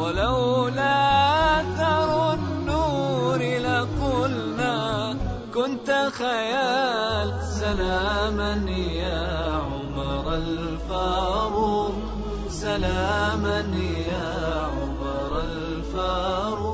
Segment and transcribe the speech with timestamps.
[0.00, 0.96] ولولا
[1.60, 5.16] أثر النور لقلنا
[5.54, 7.42] كنت خيال.
[7.42, 11.94] سلاما يا عمر الفاروق
[12.48, 13.58] سلاما
[14.10, 14.28] يا
[14.64, 16.70] عمر الفاروق.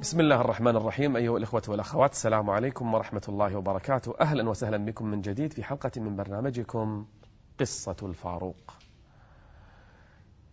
[0.00, 4.14] بسم الله الرحمن الرحيم أيها الإخوة والأخوات السلام عليكم ورحمة الله وبركاته.
[4.20, 7.06] أهلا وسهلا بكم من جديد في حلقة من برنامجكم
[7.60, 8.56] قصة الفاروق.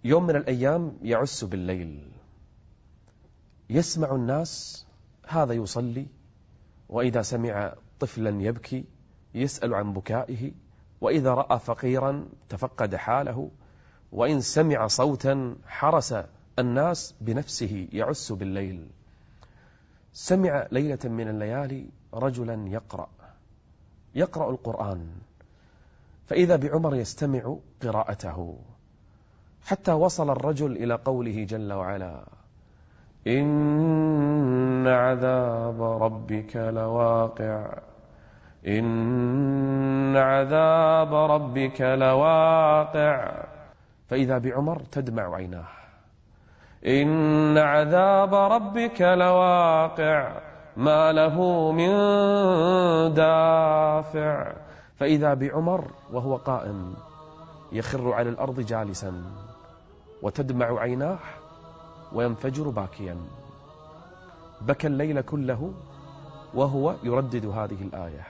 [0.04, 2.12] يوم من الأيام يعس بالليل.
[3.70, 4.86] يسمع الناس
[5.28, 6.08] هذا يصلي
[6.90, 8.86] وإذا سمع طفلا يبكي
[9.36, 10.52] يسأل عن بكائه
[11.02, 13.52] وإذا رأى فقيرا تفقد حاله
[14.12, 16.16] وإن سمع صوتا حرس
[16.60, 18.88] الناس بنفسه يعس بالليل.
[20.14, 23.10] سمع ليلة من الليالي رجلا يقرأ
[24.16, 25.08] يقرأ القرآن
[26.28, 28.60] فإذا بعمر يستمع قراءته.
[29.68, 32.24] حتى وصل الرجل إلى قوله جل وعلا
[33.28, 37.78] إن عذاب ربك لواقع
[38.68, 43.44] إن عذاب ربك لواقع.
[44.10, 45.68] فإذا بعمر تدمع عيناه
[46.88, 50.42] إن عذاب ربك لواقع
[50.78, 51.90] ما له من
[53.14, 54.54] دافع.
[54.96, 56.96] فإذا بعمر وهو قائم
[57.72, 59.24] يخر على الأرض جالسا.
[60.22, 61.20] وتدمع عيناه
[62.14, 63.18] وينفجر باكيا.
[64.62, 65.74] بكى الليل كله
[66.54, 68.28] وهو يردد هذه الآية.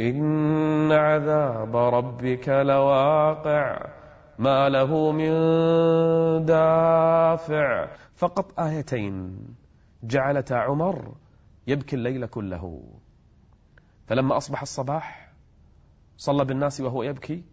[0.00, 3.86] إن عذاب ربك لواقع
[4.38, 5.32] ما له من
[6.44, 7.88] دافع.
[8.14, 9.38] فقط آيتين
[10.02, 11.14] جعلتا عمر
[11.66, 12.82] يبكي الليل كله.
[14.06, 15.32] فلما أصبح الصباح
[16.16, 17.44] صلى بالناس وهو يبكي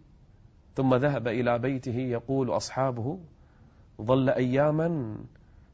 [0.74, 3.18] ثم ذهب إلى بيته يقول أصحابه
[4.02, 5.16] ظل أياما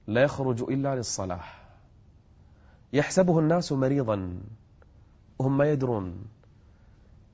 [0.06, 1.40] لا يخرج إلا للصلاة.
[2.92, 4.40] يحسبه الناس مريضا.
[5.38, 6.24] وهم ما يدرون.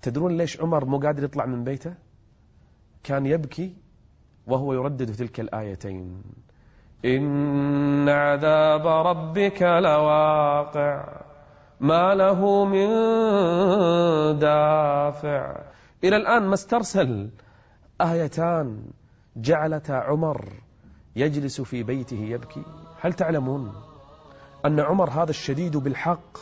[0.03, 1.95] تدرون ليش عمر مو قادر يطلع من بيته؟
[3.05, 3.77] كان يبكي
[4.47, 6.23] وهو يردد تلك الآيتين.
[7.05, 11.23] إن عذاب ربك لواقع.
[11.81, 12.89] ما له من
[14.39, 15.63] دافع.
[16.05, 17.31] إلى الآن ما استرسل
[18.01, 18.83] آيتان
[19.37, 20.66] جعلتا عمر
[21.17, 22.63] يجلس في بيته يبكي.
[23.01, 23.73] هل تعلمون
[24.67, 26.39] أن عمر هذا الشديد بالحق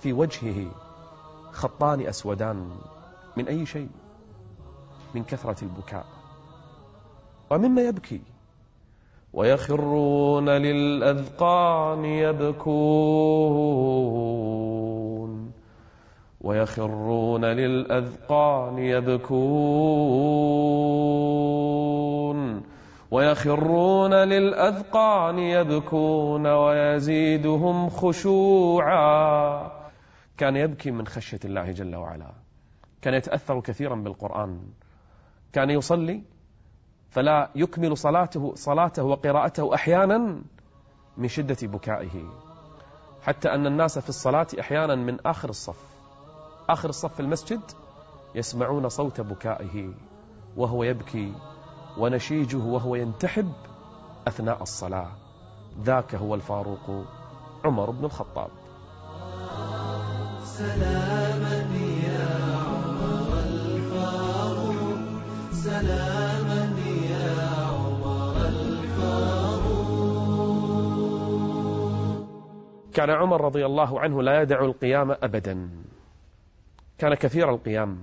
[0.00, 0.66] في وجهه
[1.52, 2.70] خطان أسودان
[3.36, 3.88] من أي شيء؟
[5.14, 6.06] من كثرة البكاء.
[7.50, 8.20] ومما يبكي.
[9.32, 12.70] ويخرون للأذقان يبكون.
[16.40, 19.30] ويخرون للأذقان يبكون.
[23.10, 29.70] ويخرون للأذقان يبكون ويزيدهم خشوعا.
[30.36, 32.32] كان يبكي من خشية الله جل وعلا.
[33.02, 34.60] كان يتأثر كثيرا بالقرآن.
[35.52, 36.22] كان يصلي
[37.10, 40.42] فلا يكمل صلاته صلاته وقراءته أحيانا
[41.16, 42.24] من شدة بكائه.
[43.22, 45.84] حتى أن الناس في الصلاة أحيانا من آخر الصف.
[46.68, 47.60] آخر الصف في المسجد
[48.34, 49.92] يسمعون صوت بكائه
[50.56, 51.32] وهو يبكي.
[52.00, 53.52] ونشيجه وهو ينتحب
[54.28, 55.10] أثناء الصلاة.
[55.82, 57.04] ذاك هو الفاروق
[57.64, 58.50] عمر بن الخطاب.
[60.44, 61.56] سلاما
[62.04, 64.98] يا عمر الفاروق
[65.52, 66.62] سلاما
[67.10, 69.50] يا عمر الفاروق
[72.94, 75.70] كان عمر رضي الله عنه لا يدع القيام أبدا.
[76.98, 77.98] كان كثير القيام.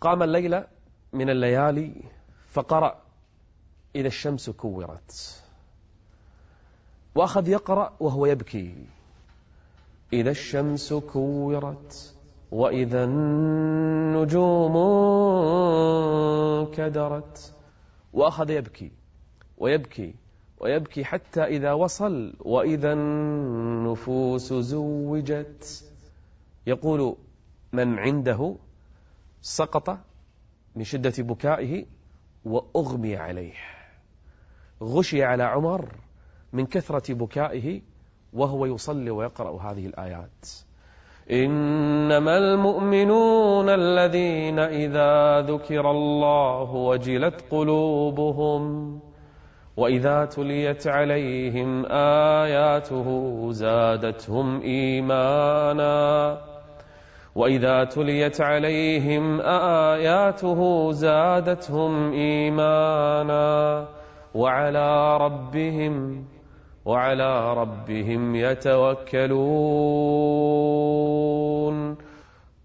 [0.00, 0.64] قام الليلة
[1.12, 1.92] من الليالي
[2.58, 3.02] فقرأ
[3.94, 5.42] إذا الشمس كورت.
[7.14, 8.74] وأخذ يقرأ وهو يبكي.
[10.12, 12.14] إذا الشمس كورت
[12.50, 14.74] وإذا النجوم
[16.74, 17.54] كدرت.
[18.12, 18.90] وأخذ يبكي
[19.58, 20.14] ويبكي
[20.60, 25.84] ويبكي حتى إذا وصل وإذا النفوس زوجت.
[26.66, 27.16] يقول
[27.72, 28.56] من عنده
[29.42, 29.98] سقط
[30.76, 31.97] من شدة بكائه
[32.44, 33.54] وأغمي عليه.
[34.82, 35.88] غشي على عمر
[36.52, 37.80] من كثرة بكائه
[38.32, 40.46] وهو يصلي ويقرأ هذه الآيات.
[41.30, 49.00] إنما المؤمنون الذين إذا ذكر الله وجلت قلوبهم
[49.76, 53.06] وإذا تليت عليهم آياته
[53.52, 56.38] زادتهم إيمانا
[57.38, 63.88] وإذا تليت عليهم آياته زادتهم إيمانا
[64.34, 66.24] وعلى ربهم
[66.84, 69.38] وعلى ربهم يتوكلون.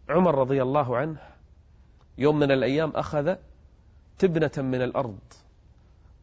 [0.10, 1.18] عمر رضي الله عنه
[2.18, 3.36] يوم من الأيام أخذ
[4.18, 5.20] تبنة من الأرض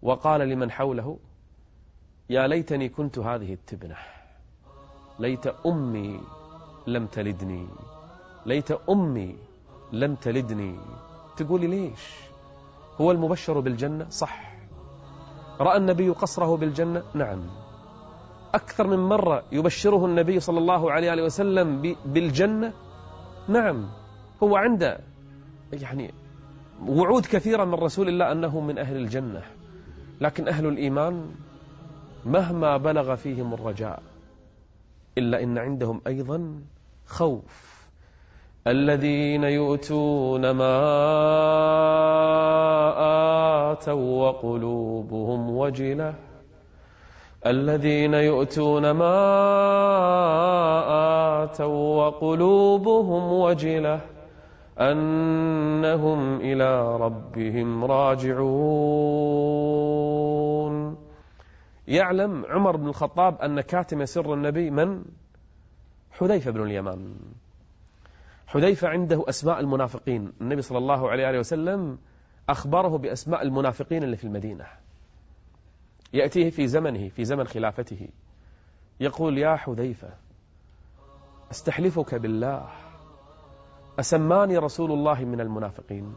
[0.03, 1.19] وقال لمن حوله
[2.31, 3.97] يا ليتني كنت هذه التبنة.
[5.19, 6.21] ليت أمي
[6.87, 7.67] لم تلدني.
[8.47, 9.37] ليت أمي
[9.93, 10.75] لم تلدني.
[11.37, 12.31] تقولي ليش؟
[13.01, 14.57] هو المبشر بالجنة؟ صح.
[15.61, 17.51] رأى النبي قصره بالجنة؟ نعم.
[18.55, 22.73] أكثر من مرة يبشره النبي صلى الله عليه وسلم بالجنة؟
[23.49, 23.89] نعم.
[24.43, 25.01] هو عنده
[25.73, 26.15] يعني
[26.87, 29.43] وعود كثيرة من رسول الله أنه من أهل الجنة.
[30.21, 31.31] لكن أهل الإيمان
[32.27, 34.03] مهما بلغ فيهم الرجاء
[35.19, 36.61] إلا إن عندهم أيضا
[37.07, 37.80] خوف.
[38.67, 40.81] الذين يؤتون ما
[43.73, 46.15] آتوا وقلوبهم وجلة.
[47.47, 49.17] الذين يؤتون ما
[51.43, 54.01] آتوا وقلوبهم وجلة.
[54.79, 58.51] أنهم إلى ربهم راجعون.
[61.89, 65.05] يعلم عمر بن الخطاب أن كاتم سر النبي من؟
[66.11, 67.15] حذيفة بن اليمان.
[68.51, 70.33] حذيفة عنده أسماء المنافقين.
[70.41, 71.99] النبي صلى الله عليه وسلم
[72.49, 74.67] أخبره بأسماء المنافقين اللي في المدينة.
[76.13, 78.09] يأتيه في زمنه في زمن خلافته.
[79.01, 80.09] يقول يا حذيفة
[81.51, 82.69] أستحلفك بالله.
[84.01, 86.15] أسماني رسول الله من المنافقين.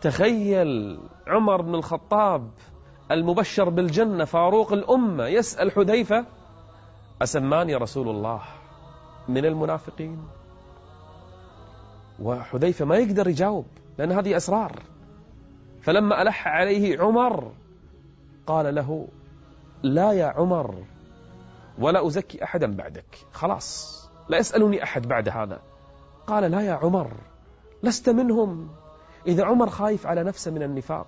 [0.00, 2.50] تخيل عمر بن الخطاب
[3.10, 6.26] المبشر بالجنة فاروق الأمة يسأل حذيفة
[7.22, 8.42] أسماني رسول الله.
[9.28, 10.18] من المنافقين.
[12.22, 13.66] وحذيفة ما يقدر يجاوب
[13.98, 14.82] لأن هذه أسرار.
[15.82, 17.52] فلما ألح عليه عمر
[18.46, 19.08] قال له
[19.82, 20.74] لا يا عمر
[21.78, 23.18] ولا أزكي أحدا بعدك.
[23.32, 25.60] خلاص لا يسألني أحد بعد هذا.
[26.26, 27.10] قال لا يا عمر
[27.82, 28.68] لست منهم.
[29.26, 31.06] إذا عمر خايف على نفسه من النفاق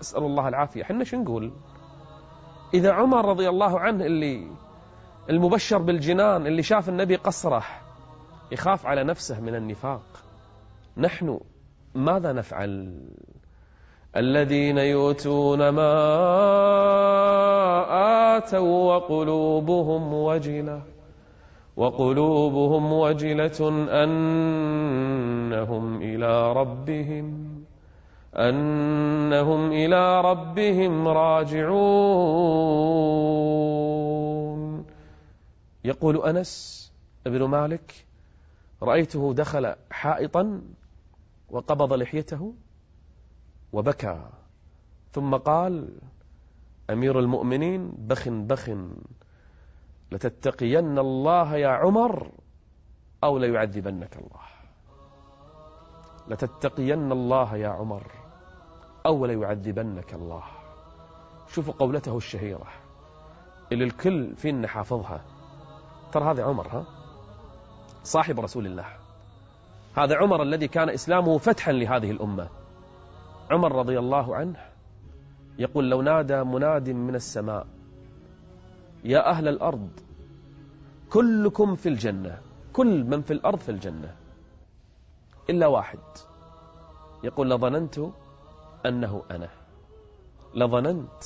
[0.00, 0.84] أسأل الله العافية.
[0.84, 1.52] حنا شو نقول؟
[2.74, 4.50] إذا عمر رضي الله عنه اللي
[5.30, 7.62] المبشر بالجنان اللي شاف النبي قصره
[8.52, 10.02] يخاف على نفسه من النفاق.
[10.96, 11.40] نحن
[11.94, 13.00] ماذا نفعل؟
[14.16, 15.92] الذين يؤتون ما
[18.36, 20.82] آتوا وقلوبهم وجلة
[21.76, 23.68] وقلوبهم وجلة
[24.04, 27.48] أنهم إلى ربهم
[28.36, 32.62] أنهم إلى ربهم راجعون.
[35.84, 36.92] يقول أنس
[37.26, 38.06] ابن مالك
[38.82, 40.62] رأيته دخل حائطا
[41.50, 42.54] وقبض لحيته
[43.72, 44.28] وبكى.
[45.12, 45.98] ثم قال
[46.90, 48.70] أمير المؤمنين بخ بخ
[50.12, 52.32] لتتقين الله يا عمر
[53.24, 54.40] أو ليعذبنك الله.
[56.28, 58.12] لتتقين الله يا عمر
[59.06, 60.44] أو ليعذبنك الله.
[61.48, 62.66] شوفوا قولته الشهيرة
[63.72, 65.24] اللي الكل فينا حافظها.
[66.12, 66.84] ترى هذا عمر ها؟
[68.04, 68.86] صاحب رسول الله.
[69.96, 72.48] هذا عمر الذي كان إسلامه فتحا لهذه الأمة.
[73.50, 74.56] عمر رضي الله عنه
[75.58, 77.66] يقول لو نادى مناد من السماء
[79.04, 79.90] يا أهل الأرض
[81.10, 82.38] كلكم في الجنة
[82.72, 84.14] كل من في الأرض في الجنة
[85.50, 85.98] إلا واحد.
[87.24, 87.98] يقول لظننت
[88.86, 89.48] أنه أنا
[90.54, 91.24] لظننت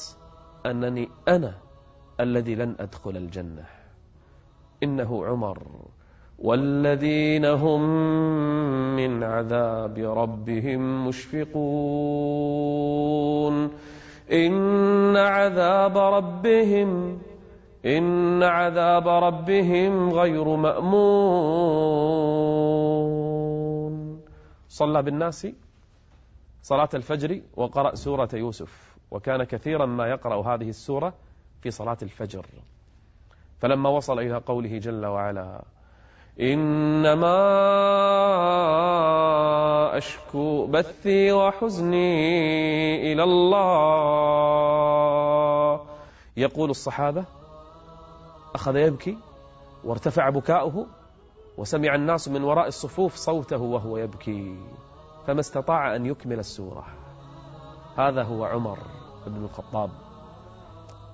[0.66, 1.54] أنني أنا
[2.20, 3.75] الذي لن أدخل الجنة.
[4.82, 5.62] إنه عمر.
[6.38, 7.80] والذين هم
[8.96, 11.56] من عذاب ربهم مشفقون.
[14.32, 17.18] إن عذاب ربهم
[17.86, 20.96] إن عذاب ربهم غير مأمون.
[24.68, 25.46] صلى بالناس
[26.62, 28.96] صلاة الفجر وقرأ سورة يوسف.
[29.10, 31.14] وكان كثيرا ما يقرأ هذه السورة
[31.62, 32.46] في صلاة الفجر.
[33.58, 35.62] فلما وصل إلى قوله جل وعلا
[36.40, 37.36] إنما
[39.96, 43.56] أشكو بثي وحزني إلى الله.
[46.36, 47.24] يقول الصحابة
[48.54, 49.18] أخذ يبكي
[49.84, 50.86] وارتفع بكاؤه
[51.58, 54.56] وسمع الناس من وراء الصفوف صوته وهو يبكي
[55.26, 56.84] فما استطاع أن يكمل السورة.
[57.96, 58.78] هذا هو عمر
[59.26, 59.90] بن الخطاب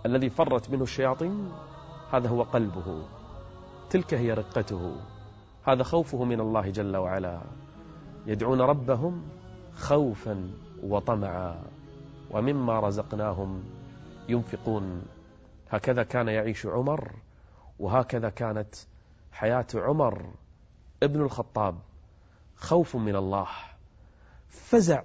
[0.07, 1.53] الذي فرت منه الشياطين
[2.12, 3.04] هذا هو قلبه
[3.90, 4.97] تلك هي رقته
[5.66, 7.42] هذا خوفه من الله جل وعلا.
[8.26, 9.23] يدعون ربهم
[9.75, 10.50] خوفا
[10.83, 11.62] وطمعا
[12.31, 13.64] ومما رزقناهم
[14.28, 15.02] ينفقون.
[15.71, 17.12] هكذا كان يعيش عمر
[17.78, 18.75] وهكذا كانت
[19.33, 20.26] حياة عمر
[21.02, 21.78] ابن الخطاب.
[22.57, 23.49] خوف من الله
[24.49, 25.02] فزع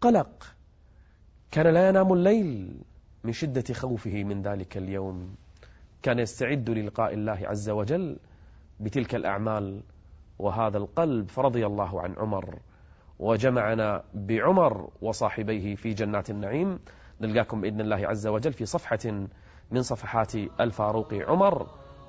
[0.00, 0.54] قلق.
[1.50, 2.82] كان لا ينام الليل
[3.24, 5.34] من شدة خوفه من ذلك اليوم.
[6.02, 8.18] كان يستعد للقاء الله عز وجل
[8.80, 9.82] بتلك الأعمال
[10.38, 11.28] وهذا القلب.
[11.28, 12.58] فرضي الله عن عمر
[13.18, 16.78] وجمعنا بعمر وصاحبيه في جنات النعيم.
[17.20, 19.28] نلقاكم بإذن الله عز وجل في صفحة
[19.70, 21.66] من صفحات الفاروق عمر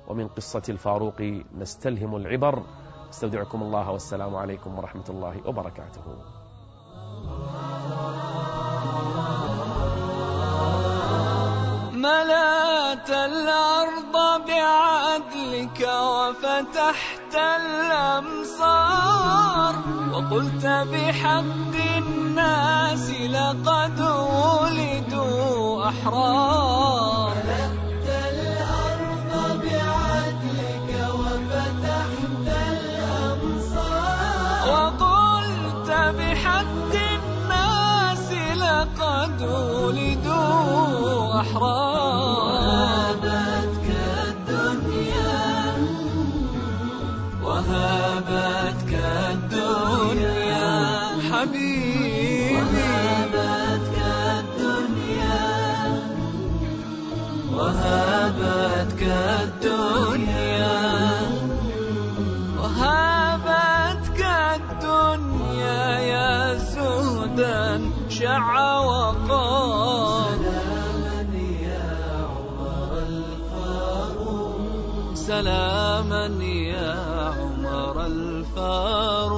[0.08, 1.20] ومن قصة الفاروق
[1.58, 2.62] نستلهم العبر.
[3.10, 6.02] استودعكم الله والسلام عليكم ورحمة الله وبركاته.
[12.94, 14.14] ملأت الأرض
[14.46, 17.34] بعدلك وفتحت
[17.94, 18.94] الأمصار
[20.12, 24.00] وقلت بحق الناس لقد
[24.60, 27.34] ولدوا أحرار.
[34.68, 41.83] وقلت بحق الناس لقد ولدوا أحرار.
[51.44, 53.98] حبيبي وهابتك
[54.40, 55.44] الدنيا
[57.52, 59.02] وهابتك
[59.42, 60.80] الدنيا
[62.58, 64.20] وهابتك
[64.56, 69.84] الدنيا يا زهدا شع وقال
[75.14, 76.94] سلاما يا
[77.38, 79.34] عمر الفاروق